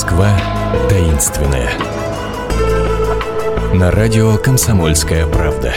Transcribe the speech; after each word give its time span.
Москва 0.00 0.30
таинственная. 0.88 1.68
На 3.74 3.90
радио 3.90 4.38
«Комсомольская 4.38 5.26
правда». 5.26 5.74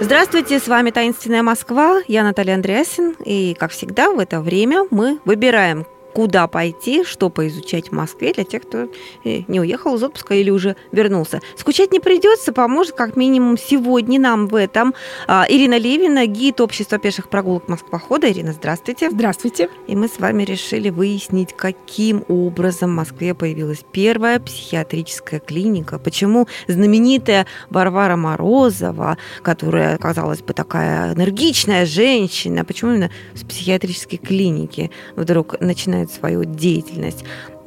Здравствуйте, 0.00 0.58
с 0.58 0.66
вами 0.66 0.90
«Таинственная 0.90 1.44
Москва». 1.44 2.00
Я 2.08 2.24
Наталья 2.24 2.54
Андреасин. 2.54 3.14
И, 3.24 3.54
как 3.54 3.70
всегда, 3.70 4.10
в 4.10 4.18
это 4.18 4.40
время 4.40 4.88
мы 4.90 5.20
выбираем 5.24 5.86
куда 6.14 6.46
пойти, 6.46 7.04
что 7.04 7.30
поизучать 7.30 7.88
в 7.88 7.92
Москве 7.92 8.32
для 8.32 8.44
тех, 8.44 8.62
кто 8.62 8.88
э, 9.24 9.42
не 9.48 9.60
уехал 9.60 9.96
из 9.96 10.02
отпуска 10.02 10.34
или 10.34 10.50
уже 10.50 10.76
вернулся. 10.92 11.40
Скучать 11.56 11.92
не 11.92 12.00
придется, 12.00 12.52
поможет 12.52 12.94
как 12.94 13.16
минимум 13.16 13.56
сегодня 13.58 14.18
нам 14.18 14.48
в 14.48 14.54
этом 14.54 14.94
а, 15.26 15.46
Ирина 15.48 15.78
Левина, 15.78 16.26
гид 16.26 16.60
общества 16.60 16.98
пеших 16.98 17.28
прогулок 17.28 17.68
Москвохода. 17.68 18.30
Ирина, 18.30 18.52
здравствуйте. 18.52 19.10
Здравствуйте. 19.10 19.68
И 19.86 19.94
мы 19.94 20.08
с 20.08 20.18
вами 20.18 20.42
решили 20.42 20.90
выяснить, 20.90 21.54
каким 21.54 22.24
образом 22.28 22.90
в 22.90 22.94
Москве 22.94 23.34
появилась 23.34 23.84
первая 23.92 24.40
психиатрическая 24.40 25.40
клиника, 25.40 25.98
почему 25.98 26.48
знаменитая 26.66 27.46
Варвара 27.70 28.16
Морозова, 28.16 29.18
которая, 29.42 29.98
казалось 29.98 30.40
бы, 30.40 30.52
такая 30.52 31.14
энергичная 31.14 31.86
женщина, 31.86 32.64
почему 32.64 32.92
именно 32.92 33.10
с 33.34 33.44
психиатрической 33.44 34.18
клиники 34.18 34.90
вдруг 35.16 35.60
начинает 35.60 35.97
начинают 35.98 36.10
свою 36.10 36.44
деятельность. 36.44 37.24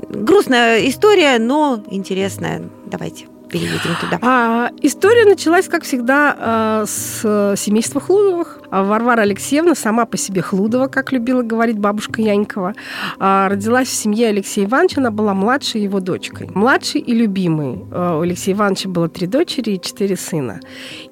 Грустная 0.10 0.88
история, 0.88 1.38
но 1.40 1.84
интересная. 1.90 2.64
Давайте 2.86 3.26
переедем 3.50 3.96
туда. 4.00 4.18
А, 4.22 4.70
история 4.82 5.26
началась, 5.26 5.68
как 5.68 5.84
всегда, 5.84 6.84
э, 6.84 6.86
с 6.88 7.56
семейства 7.58 8.00
Хлудовых. 8.00 8.60
А 8.72 8.84
Варвара 8.84 9.22
Алексеевна, 9.22 9.76
сама 9.76 10.06
по 10.06 10.16
себе 10.16 10.42
Хлудова, 10.42 10.88
как 10.88 11.12
любила 11.12 11.42
говорить 11.42 11.78
бабушка 11.78 12.22
Янькова, 12.22 12.74
а, 13.20 13.50
родилась 13.50 13.90
в 13.90 13.94
семье 13.94 14.30
Алексея 14.30 14.68
Ивановича, 14.68 15.02
она 15.02 15.12
была 15.12 15.34
младшей 15.34 15.82
его 15.82 16.00
дочкой. 16.00 16.50
Младшей 16.54 17.02
и 17.02 17.14
любимой. 17.14 17.84
У 17.92 18.22
Алексея 18.22 18.56
Ивановича 18.56 18.88
было 18.88 19.10
три 19.10 19.28
дочери 19.28 19.72
и 19.72 19.82
четыре 19.82 20.16
сына. 20.16 20.62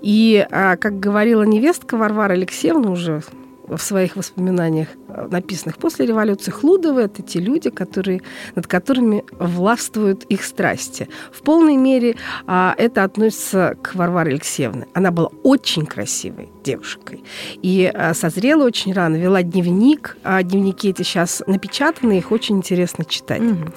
И, 0.01 0.47
а, 0.49 0.77
как 0.77 0.97
говорила 0.97 1.43
невестка 1.43 1.97
Варвара 1.97 2.33
Алексеевна, 2.33 2.89
уже 2.89 3.21
в 3.67 3.79
своих 3.79 4.15
воспоминаниях, 4.15 4.87
написанных 5.31 5.77
после 5.77 6.05
революции, 6.05 6.51
Хлудовы– 6.51 7.01
это 7.03 7.21
те 7.21 7.39
люди, 7.39 7.69
которые, 7.69 8.21
над 8.55 8.67
которыми 8.67 9.23
властвуют 9.39 10.23
их 10.25 10.43
страсти. 10.43 11.07
В 11.31 11.41
полной 11.41 11.77
мере 11.77 12.15
а, 12.47 12.75
это 12.77 13.03
относится 13.03 13.77
к 13.81 13.95
Варваре 13.95 14.31
Алексеевне. 14.31 14.87
Она 14.93 15.11
была 15.11 15.29
очень 15.43 15.85
красивой 15.85 16.49
девушкой 16.69 17.23
и 17.61 17.91
а, 17.93 18.13
созрела 18.13 18.63
очень 18.63 18.93
рано, 18.93 19.15
вела 19.15 19.41
дневник. 19.41 20.17
А 20.23 20.43
дневники 20.43 20.89
эти 20.89 21.03
сейчас 21.03 21.41
напечатаны, 21.47 22.17
их 22.17 22.31
очень 22.31 22.57
интересно 22.57 23.05
читать. 23.05 23.41
Mm-hmm. 23.41 23.73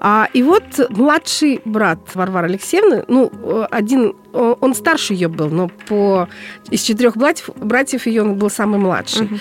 А, 0.00 0.28
и 0.32 0.42
вот 0.42 0.64
младший 0.90 1.60
брат 1.64 1.98
Варвары 2.14 2.48
Алексеевны, 2.48 3.04
ну, 3.08 3.30
э, 3.32 3.66
один 3.70 4.14
он 4.32 4.74
старше 4.74 5.14
ее 5.14 5.28
был, 5.28 5.48
но 5.48 5.70
по 5.88 6.28
из 6.70 6.82
четырех 6.82 7.16
братьев, 7.16 7.50
братьев 7.56 8.06
ее 8.06 8.22
он 8.22 8.34
был 8.34 8.50
самый 8.50 8.80
младший. 8.80 9.26
Угу. 9.26 9.34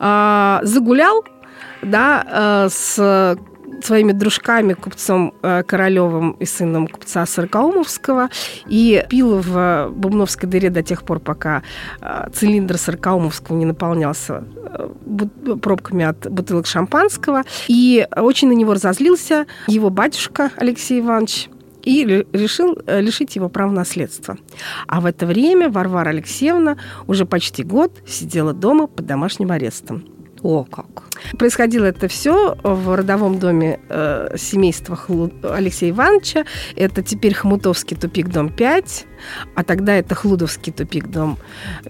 А, 0.00 0.60
загулял, 0.64 1.24
да, 1.82 2.24
а, 2.26 2.68
с 2.68 3.38
своими 3.84 4.12
дружками, 4.12 4.74
купцом 4.74 5.34
э, 5.42 5.62
Королевым 5.62 6.32
и 6.32 6.44
сыном 6.44 6.88
купца 6.88 7.26
Саркаумовского, 7.26 8.28
и 8.66 9.04
пил 9.08 9.40
в 9.40 9.90
Бубновской 9.90 10.48
дыре 10.48 10.70
до 10.70 10.82
тех 10.82 11.02
пор, 11.02 11.20
пока 11.20 11.62
э, 12.00 12.28
цилиндр 12.32 12.78
Саркаумовского 12.78 13.56
не 13.56 13.64
наполнялся 13.64 14.44
э, 14.56 15.56
пробками 15.60 16.04
от 16.04 16.30
бутылок 16.30 16.66
шампанского. 16.66 17.42
И 17.68 18.06
очень 18.16 18.48
на 18.48 18.52
него 18.52 18.74
разозлился 18.74 19.46
его 19.66 19.90
батюшка 19.90 20.50
Алексей 20.56 21.00
Иванович, 21.00 21.48
и 21.82 22.04
решил 22.32 22.78
лишить 22.86 23.36
его 23.36 23.48
права 23.48 23.70
наследства. 23.70 24.36
А 24.86 25.00
в 25.00 25.06
это 25.06 25.24
время 25.24 25.70
Варвара 25.70 26.10
Алексеевна 26.10 26.76
уже 27.06 27.24
почти 27.24 27.62
год 27.62 27.92
сидела 28.06 28.52
дома 28.52 28.86
под 28.86 29.06
домашним 29.06 29.50
арестом. 29.50 30.04
О, 30.42 30.64
как! 30.64 31.09
Происходило 31.38 31.86
это 31.86 32.08
все 32.08 32.56
в 32.62 32.94
родовом 32.94 33.38
доме 33.38 33.80
э, 33.88 34.34
семейства 34.36 34.96
Хлу... 34.96 35.30
Алексея 35.42 35.90
Ивановича. 35.90 36.44
Это 36.76 37.02
теперь 37.02 37.34
Хмутовский 37.34 37.96
тупик, 37.96 38.28
дом 38.28 38.48
5, 38.48 39.06
а 39.54 39.64
тогда 39.64 39.94
это 39.94 40.14
Хлудовский 40.14 40.72
тупик, 40.72 41.08
дом 41.08 41.38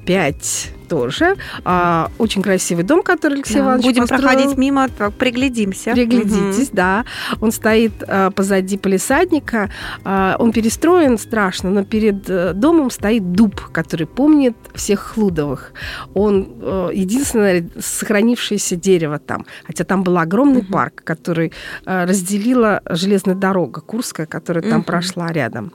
5 0.06 0.70
тоже. 0.90 1.36
А, 1.64 2.10
очень 2.18 2.42
красивый 2.42 2.82
дом, 2.82 3.02
который 3.02 3.34
Алексей 3.34 3.54
да, 3.54 3.60
Иванович 3.60 3.84
Будем 3.84 4.02
построил. 4.02 4.22
проходить 4.22 4.58
мимо, 4.58 4.88
приглядимся. 4.88 5.92
Приглядитесь, 5.92 6.68
угу. 6.68 6.76
да. 6.76 7.04
Он 7.40 7.52
стоит 7.52 7.92
а, 8.06 8.30
позади 8.30 8.76
полисадника. 8.76 9.70
А, 10.04 10.34
он 10.38 10.50
перестроен 10.52 11.16
страшно, 11.16 11.70
но 11.70 11.84
перед 11.84 12.28
а, 12.28 12.52
домом 12.54 12.90
стоит 12.90 13.32
дуб, 13.32 13.60
который 13.70 14.08
помнит 14.08 14.56
всех 14.74 15.00
Хлудовых. 15.00 15.72
Он 16.12 16.48
а, 16.60 16.90
единственное 16.90 17.68
сохранившееся 17.78 18.74
дерево 18.74 19.19
там. 19.20 19.46
Хотя 19.64 19.84
там 19.84 20.02
был 20.02 20.18
огромный 20.18 20.60
угу. 20.60 20.72
парк, 20.72 21.02
который 21.04 21.52
а, 21.84 22.06
разделила 22.06 22.82
железная 22.88 23.34
дорога 23.34 23.80
Курская, 23.80 24.26
которая 24.26 24.62
там 24.62 24.80
угу. 24.80 24.86
прошла 24.86 25.28
рядом. 25.28 25.72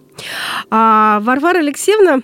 А 0.70 1.20
Варвара 1.22 1.60
Алексеевна 1.60 2.22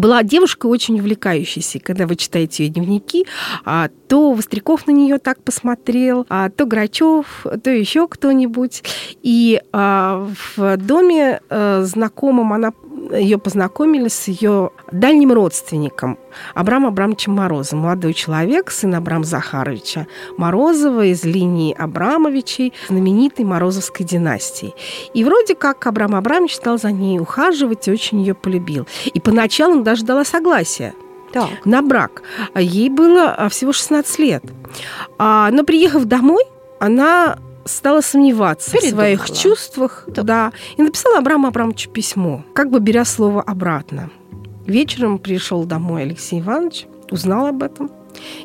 была 0.00 0.22
девушка 0.22 0.66
очень 0.66 0.98
увлекающейся. 0.98 1.78
Когда 1.78 2.06
вы 2.06 2.16
читаете 2.16 2.64
ее 2.64 2.70
дневники, 2.70 3.26
а, 3.64 3.90
то 4.08 4.32
Востряков 4.32 4.86
на 4.86 4.92
нее 4.92 5.18
так 5.18 5.42
посмотрел, 5.42 6.26
а, 6.30 6.48
то 6.48 6.64
Грачев, 6.64 7.44
то 7.62 7.70
еще 7.70 8.08
кто-нибудь. 8.08 8.82
И 9.22 9.60
а, 9.72 10.26
в 10.56 10.76
доме 10.78 11.40
э, 11.48 11.82
знакомым 11.84 12.52
она 12.52 12.72
ее 13.12 13.38
познакомили 13.38 14.08
с 14.08 14.28
ее 14.28 14.70
дальним 14.90 15.32
родственником 15.32 16.18
Абрам 16.54 16.86
Абрамовичем 16.86 17.34
Морозовым. 17.34 17.84
Молодой 17.84 18.14
человек, 18.14 18.70
сын 18.70 18.94
Абрама 18.94 19.24
Захаровича 19.24 20.06
Морозова 20.36 21.06
из 21.06 21.24
линии 21.24 21.74
Абрамовичей, 21.74 22.72
знаменитой 22.88 23.44
Морозовской 23.44 24.06
династии. 24.06 24.74
И 25.14 25.24
вроде 25.24 25.54
как 25.54 25.86
Абрам 25.86 26.14
Абрамович 26.14 26.56
стал 26.56 26.78
за 26.78 26.92
ней 26.92 27.18
ухаживать 27.18 27.88
и 27.88 27.92
очень 27.92 28.20
ее 28.20 28.34
полюбил. 28.34 28.86
И 29.12 29.20
поначалу 29.20 29.74
он 29.74 29.84
даже 29.84 30.04
дала 30.04 30.24
согласие 30.24 30.94
так. 31.32 31.50
на 31.64 31.82
брак. 31.82 32.22
Ей 32.54 32.90
было 32.90 33.34
а, 33.34 33.48
всего 33.48 33.72
16 33.72 34.18
лет. 34.18 34.44
А, 35.18 35.50
но 35.50 35.64
приехав 35.64 36.04
домой, 36.04 36.44
она 36.78 37.38
стала 37.64 38.00
сомневаться 38.00 38.72
Передумала. 38.72 38.90
в 38.90 38.94
своих 38.94 39.30
чувствах, 39.30 40.04
да. 40.08 40.22
да, 40.22 40.52
и 40.76 40.82
написала 40.82 41.18
Абраму 41.18 41.48
Абрамовичу 41.48 41.90
письмо, 41.90 42.44
как 42.54 42.70
бы 42.70 42.80
беря 42.80 43.04
слово 43.04 43.42
обратно. 43.42 44.10
Вечером 44.66 45.18
пришел 45.18 45.64
домой 45.64 46.02
Алексей 46.02 46.40
Иванович, 46.40 46.86
узнал 47.10 47.46
об 47.46 47.62
этом 47.62 47.90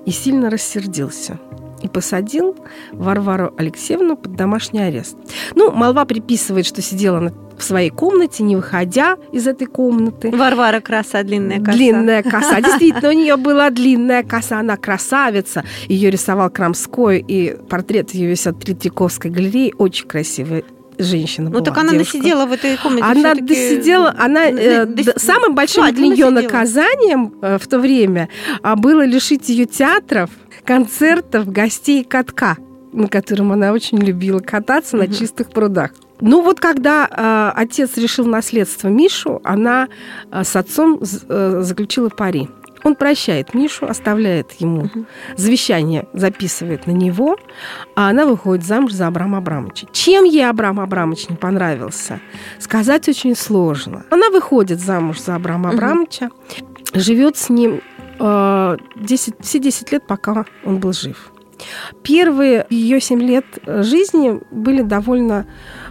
и 0.06 0.12
сильно 0.12 0.50
рассердился 0.50 1.40
и 1.85 1.88
посадил 1.88 2.56
Варвару 2.91 3.53
Алексеевну 3.57 4.18
под 4.18 4.35
домашний 4.35 4.81
арест. 4.81 5.16
Ну, 5.53 5.72
молва 5.72 6.06
приписывает, 6.06 6.66
что 6.66 6.81
сидела 6.81 7.19
она 7.19 7.31
в 7.57 7.63
своей 7.63 7.90
комнате, 7.90 8.44
не 8.44 8.56
выходя 8.56 9.18
из 9.31 9.47
этой 9.47 9.68
комнаты. 9.68 10.29
Варвара 10.31 10.81
краса, 10.81 11.23
длинная 11.23 11.59
коса. 11.59 11.72
Длинная 11.72 12.23
коса. 12.35 12.59
Действительно, 12.59 13.09
у 13.09 13.13
нее 13.13 13.38
была 13.38 13.69
длинная 13.69 14.23
коса, 14.23 14.59
она 14.59 14.75
красавица. 14.78 15.63
Ее 15.88 16.09
рисовал 16.09 16.50
Крамской, 16.50 17.23
и 17.25 17.56
портрет 17.69 18.12
ее 18.12 18.28
висит 18.28 18.56
в 18.56 18.59
Третьяковской 18.59 19.31
галерее. 19.31 19.73
Очень 19.78 20.07
красивая 20.07 20.63
женщина 20.98 21.50
Ну, 21.50 21.62
так 21.62 21.78
она 21.78 21.92
девушка. 21.92 22.18
досидела 22.18 22.46
в 22.46 22.52
этой 22.52 22.78
комнате. 22.78 23.06
Она 23.06 23.36
досидела, 23.36 24.16
она 24.18 24.46
э, 24.46 24.86
Дос... 24.86 25.16
самым 25.18 25.56
большим 25.56 25.94
для 25.94 26.08
нее 26.08 26.30
наказанием 26.30 27.34
э, 27.42 27.58
в 27.58 27.68
то 27.68 27.80
время 27.80 28.30
а, 28.62 28.76
было 28.76 29.06
лишить 29.06 29.50
ее 29.50 29.66
театров, 29.66 30.30
концертов, 30.64 31.52
гостей 31.52 32.03
катка 32.03 32.58
на 32.96 33.09
котором 33.09 33.52
она 33.52 33.74
очень 33.74 34.00
любила 34.00 34.40
кататься 34.40 34.97
угу. 34.97 35.06
на 35.06 35.14
чистых 35.14 35.50
прудах. 35.50 35.92
Ну 36.22 36.42
вот 36.42 36.59
когда 36.59 37.53
э, 37.56 37.59
отец 37.59 37.98
решил 37.98 38.26
наследство 38.26 38.88
Мишу, 38.88 39.41
она 39.44 39.90
э, 40.32 40.44
с 40.44 40.56
отцом 40.56 41.00
э, 41.02 41.59
заключила 41.62 42.09
пари. 42.09 42.48
Он 42.85 42.96
прощает 42.96 43.55
Мишу, 43.55 43.87
оставляет 43.87 44.52
ему 44.61 44.84
угу. 44.84 45.05
завещание, 45.35 46.08
записывает 46.14 46.85
на 46.85 46.91
него, 46.91 47.35
а 47.96 48.09
она 48.09 48.28
выходит 48.28 48.64
замуж 48.64 48.91
за 48.91 49.08
Абрама 49.08 49.40
Абрамовича. 49.40 49.87
Чем 49.91 50.23
ей 50.23 50.47
Абрам 50.47 50.79
Абрамович 50.79 51.29
не 51.29 51.35
понравился? 51.35 52.22
Сказать 52.59 53.09
очень 53.09 53.35
сложно. 53.35 54.05
Она 54.11 54.29
выходит 54.29 54.79
замуж 54.79 55.20
за 55.20 55.34
Абрама 55.34 55.70
угу. 55.70 55.78
Абрамовича, 55.78 56.29
живет 56.93 57.37
с 57.37 57.49
ним 57.49 57.82
э, 58.20 58.78
10, 58.96 59.35
все 59.41 59.58
10 59.58 59.91
лет, 59.91 60.05
пока 60.05 60.46
он 60.64 60.78
был 60.78 60.93
жив. 60.93 61.31
Первые 62.03 62.67
ее 62.70 63.02
7 63.02 63.20
лет 63.20 63.46
жизни 63.66 64.41
были 64.52 64.84
довольно 64.84 65.47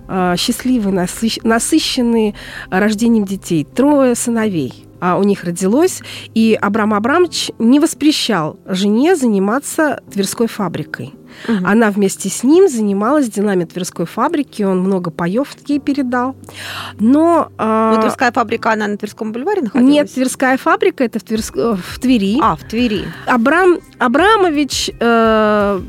э, 0.06 0.35
счастливые, 0.38 0.94
насыщ, 0.94 1.38
насыщенные 1.43 2.37
рождением 2.70 3.25
детей. 3.25 3.64
Трое 3.64 4.14
сыновей 4.14 4.87
у 5.19 5.23
них 5.23 5.45
родилось, 5.45 6.03
и 6.35 6.59
Абрам 6.61 6.95
Абрамович 6.95 7.51
не 7.59 7.81
воспрещал 7.81 8.59
жене 8.67 9.17
заниматься 9.17 10.03
Тверской 10.12 10.47
фабрикой. 10.47 11.15
Угу. 11.49 11.67
Она 11.67 11.91
вместе 11.91 12.29
с 12.29 12.43
ним 12.43 12.69
занималась 12.69 13.29
делами 13.29 13.65
Тверской 13.65 14.06
фабрики, 14.06 14.62
он 14.62 14.81
много 14.81 15.11
паев 15.11 15.49
ей 15.67 15.81
передал. 15.81 16.37
Но... 16.99 17.51
Но 17.59 17.99
Тверская 18.01 18.33
фабрика, 18.33 18.73
она 18.73 18.87
на 18.87 18.97
Тверском 18.97 19.33
бульваре 19.33 19.62
находилась? 19.62 19.93
Нет, 19.93 20.15
Тверская 20.15 20.56
фабрика, 20.56 21.05
это 21.05 21.19
в, 21.19 21.23
Тверск... 21.23 21.57
в 21.57 21.99
Твери. 22.00 22.39
А, 22.41 22.57
в 22.57 22.62
Твери. 22.62 23.05
Абрам... 23.27 23.79
Абрамович 23.99 24.91
э, 24.99 25.81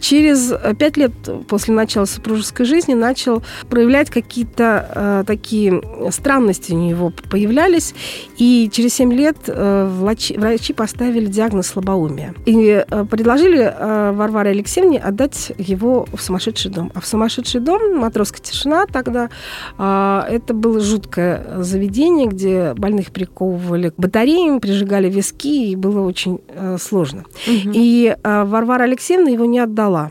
через 0.00 0.52
э, 0.52 0.74
пять 0.78 0.96
лет 0.96 1.12
после 1.48 1.74
начала 1.74 2.04
супружеской 2.04 2.66
жизни 2.66 2.94
начал 2.94 3.42
проявлять 3.68 4.10
какие-то 4.10 4.90
э, 4.94 5.24
такие 5.26 5.82
странности 6.10 6.72
у 6.72 6.76
него 6.76 7.12
появлялись, 7.30 7.94
и 8.38 8.68
через 8.72 8.94
семь 8.94 9.12
лет 9.12 9.36
э, 9.46 9.88
врачи, 9.98 10.36
врачи 10.36 10.72
поставили 10.72 11.26
диагноз 11.26 11.68
слабоумия. 11.68 12.34
И 12.44 12.84
э, 12.88 13.04
предложили 13.04 13.62
э, 13.62 14.12
Варваре 14.12 14.50
Алексеевне 14.50 14.98
отдать 14.98 15.52
его 15.58 16.06
в 16.12 16.20
сумасшедший 16.20 16.70
дом. 16.70 16.92
А 16.94 17.00
в 17.00 17.06
сумасшедший 17.06 17.60
дом, 17.60 17.98
матросская 17.98 18.42
тишина 18.42 18.86
тогда, 18.86 19.30
э, 19.78 20.22
это 20.28 20.54
было 20.54 20.80
жуткое 20.80 21.62
заведение, 21.62 22.26
где 22.26 22.74
больных 22.74 23.10
приковывали 23.10 23.90
к 23.90 23.94
батареям, 23.96 24.60
прижигали 24.60 25.08
виски, 25.08 25.70
и 25.70 25.76
было 25.76 26.00
очень 26.00 26.40
э, 26.48 26.76
сложно. 26.80 27.24
Угу. 27.46 27.70
И 27.72 28.14
э, 28.22 28.44
Варвара 28.44 28.84
Алексеевна 28.84 29.30
его 29.30 29.44
не 29.44 29.58
отдала 29.58 29.85
отдала 29.86 30.10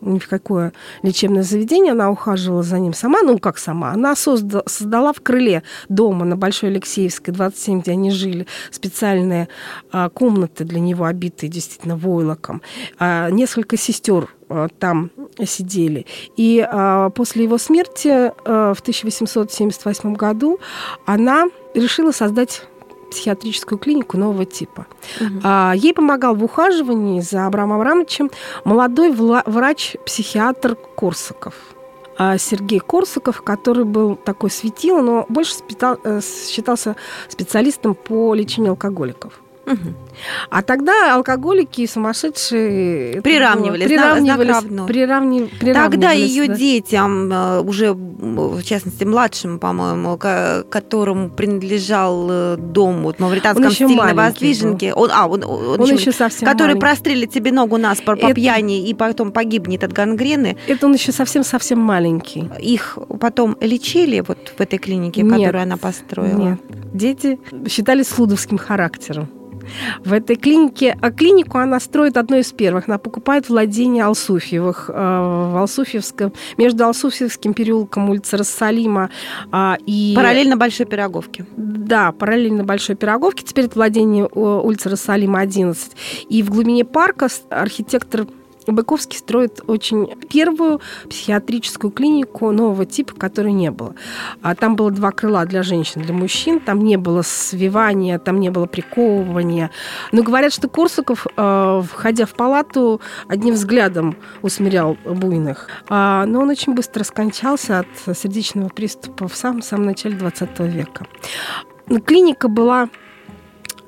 ни 0.00 0.18
в 0.18 0.28
какое 0.28 0.74
лечебное 1.02 1.42
заведение, 1.42 1.92
она 1.92 2.10
ухаживала 2.10 2.62
за 2.62 2.78
ним 2.78 2.92
сама, 2.92 3.22
ну 3.22 3.38
как 3.38 3.56
сама, 3.56 3.92
она 3.92 4.14
созда, 4.14 4.62
создала 4.66 5.14
в 5.14 5.22
крыле 5.22 5.62
дома 5.88 6.26
на 6.26 6.36
Большой 6.36 6.68
Алексеевской, 6.68 7.32
27, 7.32 7.80
где 7.80 7.92
они 7.92 8.10
жили, 8.10 8.46
специальные 8.70 9.48
а, 9.92 10.10
комнаты 10.10 10.64
для 10.64 10.78
него, 10.78 11.06
обитые 11.06 11.48
действительно 11.48 11.96
войлоком. 11.96 12.60
А, 12.98 13.30
несколько 13.30 13.78
сестер 13.78 14.28
а, 14.50 14.68
там 14.78 15.10
сидели. 15.42 16.04
И 16.36 16.62
а, 16.70 17.08
после 17.08 17.44
его 17.44 17.56
смерти 17.56 18.10
а, 18.10 18.74
в 18.74 18.80
1878 18.80 20.12
году 20.12 20.60
она 21.06 21.46
решила 21.74 22.12
создать 22.12 22.62
психиатрическую 23.14 23.78
клинику 23.78 24.18
нового 24.18 24.44
типа. 24.44 24.86
Угу. 25.20 25.40
А, 25.44 25.72
ей 25.76 25.94
помогал 25.94 26.34
в 26.34 26.42
ухаживании 26.44 27.20
за 27.20 27.46
Абрамом 27.46 27.80
Абрамовичем 27.80 28.30
молодой 28.64 29.12
врач-психиатр 29.12 30.76
Корсаков. 30.96 31.54
А, 32.18 32.38
Сергей 32.38 32.80
Корсаков, 32.80 33.42
который 33.42 33.84
был 33.84 34.16
такой 34.16 34.50
светил, 34.50 35.00
но 35.00 35.26
больше 35.28 35.54
э, 36.04 36.20
считался 36.20 36.96
специалистом 37.28 37.94
по 37.94 38.34
лечению 38.34 38.72
алкоголиков. 38.72 39.40
Угу. 39.66 39.94
А 40.50 40.62
тогда 40.62 41.14
алкоголики 41.14 41.82
и 41.82 41.86
сумасшедшие 41.86 43.22
приравнивались, 43.22 43.86
приравнивались, 43.86 44.86
приравни, 44.86 45.50
приравнивались 45.58 45.74
Тогда 45.74 46.10
ее 46.12 46.48
да. 46.48 46.54
детям, 46.54 47.32
э, 47.32 47.60
уже 47.60 47.94
в 47.94 48.62
частности 48.62 49.04
младшим, 49.04 49.58
по-моему, 49.58 50.18
которому 50.18 51.30
принадлежал 51.30 52.28
э, 52.30 52.56
дом 52.58 53.02
вот, 53.02 53.18
Мавританском 53.18 53.70
стиле 53.70 54.14
Воздвиженке, 54.14 54.92
он, 54.94 55.10
а, 55.12 55.26
он, 55.26 55.44
он, 55.44 55.80
он 55.80 55.90
еще, 55.90 56.12
совсем 56.12 56.46
который 56.46 56.74
маленький. 56.74 56.80
прострелит 56.80 57.30
тебе 57.30 57.52
ногу 57.52 57.78
нас 57.78 58.00
по, 58.00 58.16
по 58.16 58.32
пьяни 58.32 58.88
и 58.88 58.94
потом 58.94 59.32
погибнет 59.32 59.82
от 59.82 59.92
гангрены. 59.92 60.56
Это 60.66 60.86
он 60.86 60.94
еще 60.94 61.12
совсем-совсем 61.12 61.78
маленький. 61.78 62.50
Их 62.60 62.98
потом 63.20 63.56
лечили 63.60 64.20
вот 64.20 64.52
в 64.56 64.60
этой 64.60 64.78
клинике, 64.78 65.22
нет, 65.22 65.32
которую 65.32 65.62
она 65.62 65.76
построила? 65.76 66.50
Нет. 66.50 66.60
Дети 66.92 67.38
считались 67.68 68.08
слудовским 68.08 68.58
характером 68.58 69.28
в 70.04 70.12
этой 70.12 70.36
клинике. 70.36 70.96
А 71.00 71.10
клинику 71.10 71.58
она 71.58 71.80
строит 71.80 72.16
одной 72.16 72.40
из 72.40 72.52
первых. 72.52 72.88
Она 72.88 72.98
покупает 72.98 73.48
владение 73.48 74.04
Алсуфьевых 74.04 74.88
э, 74.88 74.92
в 74.92 75.56
Алсуфьевском, 75.56 76.32
между 76.56 76.84
Алсуфьевским 76.84 77.54
переулком 77.54 78.10
улицы 78.10 78.36
Рассалима 78.36 79.10
а, 79.50 79.76
и... 79.86 80.12
Параллельно 80.16 80.56
Большой 80.56 80.86
Пироговке. 80.86 81.46
Да, 81.56 82.12
параллельно 82.12 82.64
Большой 82.64 82.96
Пироговке. 82.96 83.44
Теперь 83.44 83.66
это 83.66 83.74
владение 83.76 84.26
улицы 84.26 84.88
Рассалима 84.88 85.40
11. 85.40 85.92
И 86.28 86.42
в 86.42 86.50
глубине 86.50 86.84
парка 86.84 87.28
архитектор 87.50 88.26
Быковский 88.66 89.18
строит 89.18 89.60
очень 89.66 90.08
первую 90.28 90.80
психиатрическую 91.08 91.90
клинику 91.90 92.50
нового 92.50 92.86
типа, 92.86 93.14
которой 93.14 93.52
не 93.52 93.70
было. 93.70 93.94
А 94.42 94.54
там 94.54 94.76
было 94.76 94.90
два 94.90 95.10
крыла 95.10 95.44
для 95.44 95.62
женщин, 95.62 96.02
для 96.02 96.14
мужчин. 96.14 96.60
Там 96.60 96.80
не 96.80 96.96
было 96.96 97.22
свивания, 97.22 98.18
там 98.18 98.40
не 98.40 98.50
было 98.50 98.66
приковывания. 98.66 99.70
Но 100.12 100.22
говорят, 100.22 100.52
что 100.52 100.68
Корсаков, 100.68 101.26
э, 101.36 101.82
входя 101.92 102.26
в 102.26 102.34
палату, 102.34 103.00
одним 103.28 103.54
взглядом 103.54 104.16
усмирял 104.42 104.96
буйных. 105.04 105.68
А, 105.88 106.26
но 106.26 106.40
он 106.40 106.50
очень 106.50 106.74
быстро 106.74 107.04
скончался 107.04 107.80
от 107.80 108.16
сердечного 108.16 108.68
приступа 108.68 109.28
в 109.28 109.36
самом-самом 109.36 109.86
начале 109.86 110.16
20 110.16 110.60
века. 110.60 111.06
Клиника 112.06 112.48
была 112.48 112.88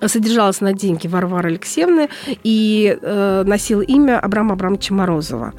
содержалась 0.05 0.61
на 0.61 0.73
деньги 0.73 1.07
Варвары 1.07 1.51
Алексеевны 1.51 2.09
и 2.43 2.99
э, 3.01 3.45
носила 3.47 3.81
имя 3.81 4.21
Абрама 4.21 4.55
Абрамовича 4.55 4.95
Морозова. 4.95 5.55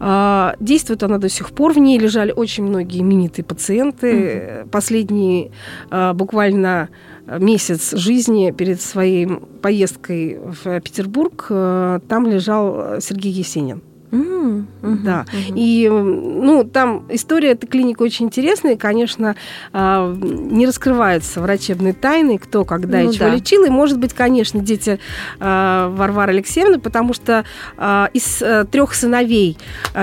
Э, 0.00 0.52
действует 0.60 1.02
она 1.02 1.18
до 1.18 1.28
сих 1.28 1.50
пор. 1.52 1.72
В 1.72 1.78
ней 1.78 1.98
лежали 1.98 2.32
очень 2.32 2.64
многие 2.64 3.00
именитые 3.00 3.44
пациенты. 3.44 4.12
Mm-hmm. 4.12 4.68
Последний 4.70 5.50
э, 5.90 6.12
буквально 6.12 6.88
месяц 7.26 7.94
жизни 7.94 8.52
перед 8.52 8.80
своей 8.80 9.28
поездкой 9.62 10.38
в 10.38 10.80
Петербург 10.80 11.46
э, 11.50 12.00
там 12.08 12.26
лежал 12.26 13.00
Сергей 13.00 13.32
Есенин. 13.32 13.82
Mm, 14.10 14.66
hmm 14.82 14.98
да. 15.04 15.26
Mm-hmm. 15.30 15.52
И 15.56 15.88
ну, 15.88 16.64
там 16.64 17.04
история 17.08 17.50
этой 17.50 17.66
клиники 17.66 18.00
очень 18.02 18.26
интересная. 18.26 18.74
И, 18.74 18.76
конечно, 18.76 19.36
а, 19.72 20.12
не 20.14 20.66
раскрываются 20.66 21.40
врачебные 21.40 21.92
тайны, 21.92 22.38
кто 22.38 22.64
когда 22.64 23.00
ну, 23.00 23.10
и 23.10 23.14
чего 23.14 23.26
да. 23.26 23.34
лечил. 23.34 23.64
И, 23.64 23.70
может 23.70 23.98
быть, 23.98 24.14
конечно, 24.14 24.60
дети 24.60 24.98
а, 25.40 25.88
Варвары 25.90 26.32
Алексеевны, 26.32 26.78
потому 26.78 27.12
что 27.12 27.44
а, 27.76 28.08
из 28.12 28.42
э, 28.42 28.64
трех 28.70 28.94
сыновей 28.94 29.58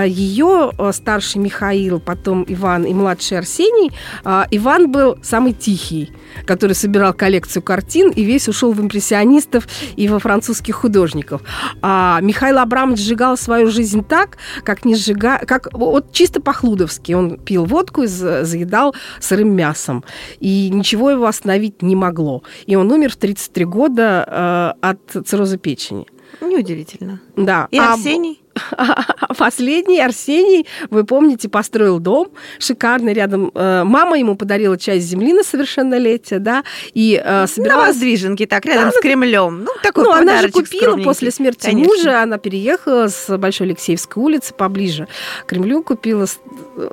ее, 0.06 0.70
старший 0.92 1.40
Михаил, 1.40 2.00
потом 2.00 2.44
Иван 2.48 2.84
и 2.84 2.94
младший 2.94 3.38
Арсений, 3.38 3.92
Иван 4.24 4.90
был 4.90 5.18
самый 5.22 5.52
тихий, 5.52 6.12
который 6.44 6.74
собирал 6.74 7.12
коллекцию 7.12 7.62
картин 7.62 8.10
и 8.10 8.22
весь 8.24 8.48
ушел 8.48 8.72
в 8.72 8.80
импрессионистов 8.80 9.66
и 9.96 10.08
во 10.08 10.18
французских 10.18 10.76
художников. 10.76 11.42
А 11.82 12.20
Михаил 12.20 12.58
Абрамович 12.58 13.00
сжигал 13.00 13.36
свою 13.36 13.70
жизнь 13.70 14.04
так, 14.04 14.38
как 14.64 14.84
не 14.84 14.94
сжига... 14.94 15.38
как 15.38 15.68
вот 15.72 16.12
чисто 16.12 16.40
по-хлудовски. 16.40 17.12
Он 17.12 17.38
пил 17.38 17.64
водку 17.64 18.02
и 18.02 18.06
заедал 18.06 18.94
сырым 19.20 19.54
мясом. 19.54 20.04
И 20.40 20.70
ничего 20.70 21.10
его 21.10 21.26
остановить 21.26 21.82
не 21.82 21.96
могло. 21.96 22.42
И 22.66 22.76
он 22.76 22.90
умер 22.90 23.12
в 23.12 23.16
33 23.16 23.64
года 23.64 24.74
э, 24.82 24.86
от 24.88 25.26
цирроза 25.26 25.58
печени. 25.58 26.06
Неудивительно. 26.40 27.20
Да. 27.36 27.68
И 27.70 27.78
а 27.78 27.94
Арсений? 27.94 28.42
Последний 29.38 30.00
Арсений, 30.00 30.66
вы 30.90 31.04
помните, 31.04 31.48
построил 31.48 31.98
дом 31.98 32.28
шикарный 32.58 33.12
рядом. 33.12 33.50
Э, 33.54 33.84
мама 33.84 34.18
ему 34.18 34.36
подарила 34.36 34.78
часть 34.78 35.06
земли 35.06 35.32
на 35.32 35.42
совершеннолетие, 35.42 36.40
да, 36.40 36.64
и 36.94 37.20
э, 37.22 37.46
собиралась... 37.46 37.86
На 37.86 37.92
Воздвиженке, 37.92 38.46
так, 38.46 38.64
рядом 38.64 38.86
да, 38.86 38.92
с 38.92 39.00
Кремлем. 39.00 39.64
Ну, 39.64 39.70
такой 39.82 40.04
Ну, 40.04 40.12
она 40.12 40.42
же 40.42 40.50
купила 40.50 40.96
после 40.98 41.30
смерти 41.30 41.66
Конечно. 41.66 41.92
мужа, 41.92 42.22
она 42.22 42.38
переехала 42.38 43.08
с 43.08 43.36
Большой 43.36 43.68
Алексеевской 43.68 44.22
улицы 44.22 44.54
поближе 44.54 45.08
к 45.44 45.48
Кремлю, 45.48 45.82
купила 45.82 46.26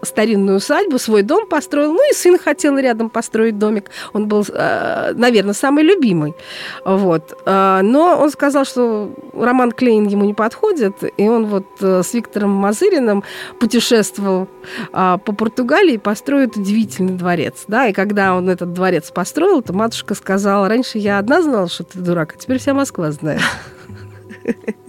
старинную 0.04 0.58
усадьбу, 0.58 1.00
свой 1.00 1.24
дом 1.24 1.48
построил, 1.48 1.94
ну 1.94 2.12
и 2.12 2.14
сын 2.14 2.38
хотел 2.38 2.78
рядом 2.78 3.10
построить 3.10 3.58
домик. 3.58 3.90
Он 4.14 4.28
был, 4.28 4.46
э, 4.50 5.14
наверное, 5.16 5.54
самый 5.54 5.84
любимый. 5.84 6.34
Вот. 6.86 7.38
Но 7.46 8.18
он 8.20 8.30
сказал, 8.32 8.66
что 8.66 9.12
Роман 9.34 9.72
Клейн 9.72 10.08
ему 10.08 10.26
не 10.26 10.34
подходит, 10.34 10.96
и 11.18 11.28
он 11.28 11.46
вот 11.54 11.66
э, 11.82 12.02
с 12.04 12.14
Виктором 12.14 12.52
Мазыриным 12.52 13.24
путешествовал 13.60 14.48
а, 14.92 15.18
по 15.18 15.34
Португалии 15.34 15.94
и 15.94 15.98
построит 15.98 16.58
удивительный 16.58 17.14
дворец. 17.14 17.66
Да? 17.68 17.88
И 17.88 17.94
когда 17.94 18.36
он 18.36 18.50
этот 18.50 18.74
дворец 18.74 19.12
построил, 19.12 19.62
то 19.62 19.74
матушка 19.74 20.16
сказала, 20.16 20.68
раньше 20.68 20.98
я 20.98 21.20
одна 21.20 21.42
знала, 21.42 21.70
что 21.70 21.84
ты 21.84 22.00
дурак, 22.00 22.34
а 22.36 22.38
теперь 22.38 22.60
вся 22.60 22.74
Москва 22.74 23.12
знает. 23.12 23.42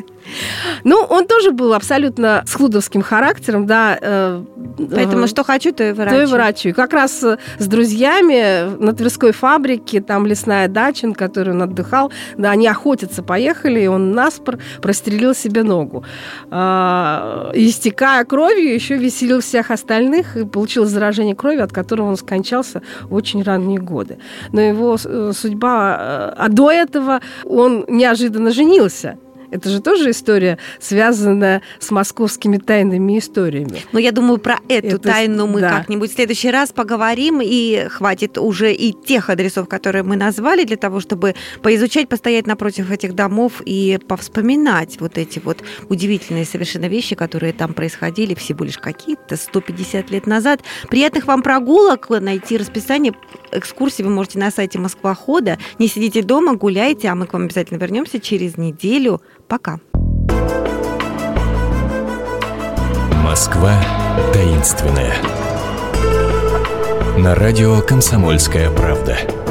Ну, 0.85 0.97
он 1.09 1.27
тоже 1.27 1.51
был 1.53 1.75
абсолютно 1.75 2.43
с 2.47 2.55
хлудовским 2.55 3.03
характером, 3.03 3.67
да. 3.67 3.99
Э, 4.01 4.45
Поэтому 4.79 5.25
э, 5.25 5.27
что 5.27 5.45
хочу, 5.45 5.73
то 5.73 5.89
и 5.89 5.93
врачу. 5.93 6.17
То 6.17 6.23
и 6.23 6.27
врачу. 6.27 6.69
И 6.71 6.73
как 6.73 6.93
раз 6.93 7.23
э, 7.23 7.39
с 7.59 7.67
друзьями 7.67 8.77
на 8.83 8.93
Тверской 8.93 9.33
фабрике, 9.33 10.01
там 10.01 10.27
лесная 10.27 10.69
дача, 10.69 11.07
на 11.07 11.15
которой 11.15 11.51
он 11.51 11.63
отдыхал, 11.63 12.13
да, 12.37 12.51
они 12.51 12.67
охотиться 12.67 13.23
поехали, 13.23 13.81
и 13.81 13.87
он 13.87 14.13
наспор 14.13 14.59
прострелил 14.83 15.35
себе 15.35 15.63
ногу. 15.63 16.05
Э, 16.51 17.51
истекая 17.55 18.25
кровью, 18.25 18.75
еще 18.75 18.97
веселил 18.97 19.41
всех 19.41 19.71
остальных 19.71 20.37
и 20.37 20.45
получил 20.45 20.85
заражение 20.85 21.35
крови, 21.35 21.61
от 21.61 21.73
которого 21.73 22.09
он 22.09 22.17
скончался 22.17 22.83
в 23.03 23.15
очень 23.15 23.43
ранние 23.43 23.79
годы. 23.79 24.19
Но 24.53 24.61
его 24.61 24.97
судьба... 24.99 26.35
А 26.37 26.49
до 26.49 26.71
этого 26.71 27.21
он 27.45 27.85
неожиданно 27.89 28.51
женился 28.51 29.19
Это 29.55 29.71
же 29.71 29.81
тоже 29.81 30.11
история, 30.11 30.59
связанная 30.81 31.63
с 31.79 31.93
московскими 31.93 32.57
тайными 32.57 33.21
историями. 33.21 33.83
Но 33.93 34.01
я 34.01 34.11
думаю, 34.11 34.39
про 34.39 34.59
эту 34.69 34.97
Это, 34.97 34.99
тайну 34.99 35.47
мы 35.47 35.61
да. 35.61 35.71
как-нибудь 35.71 36.11
в 36.11 36.15
следующий 36.15 36.51
раз 36.51 36.73
поговорим, 36.73 37.41
и 37.41 37.87
хватит 37.89 38.37
уже 38.37 38.73
и 38.73 38.93
тех 38.93 39.31
адресов, 39.31 39.69
которые 39.69 40.03
мы 40.03 40.17
назвали, 40.17 40.65
для 40.65 40.77
того, 40.77 40.99
чтобы 40.99 41.37
поизучать, 41.63 42.09
постоять 42.09 42.49
напротив 42.49 42.91
этих 42.91 43.15
домов 43.15 43.63
и 43.65 44.01
повспоминать 44.09 45.01
вот 45.01 45.19
эти 45.19 45.39
вот 45.39 45.63
удивительные 45.89 46.47
совершенно 46.47 46.87
вещи, 46.87 47.15
которые 47.15 47.53
там 47.53 47.75
происходили 47.75 48.35
всего 48.35 48.65
лишь 48.65 48.79
какие-то 48.79 49.37
150 49.37 50.11
лет 50.11 50.27
назад. 50.27 50.63
Приятных 50.91 51.27
вам 51.27 51.43
прогулок, 51.43 52.11
найти 52.11 52.57
расписание 52.57 53.15
экскурсий 53.53 54.03
вы 54.03 54.11
можете 54.11 54.41
на 54.41 54.51
сайте 54.51 54.81
Москвохода. 54.81 55.59
Не 55.79 55.87
сидите 55.87 56.23
дома, 56.23 56.57
гуляйте, 56.57 57.07
а 57.07 57.15
мы 57.15 57.27
к 57.27 57.33
вам 57.35 57.45
обязательно 57.45 57.79
вернемся 57.79 58.19
через 58.19 58.57
неделю. 58.57 59.21
Пока. 59.49 59.79
Москва 63.23 63.73
таинственная. 64.33 65.15
На 67.19 67.35
радио 67.35 67.81
«Комсомольская 67.81 68.71
правда». 68.71 69.44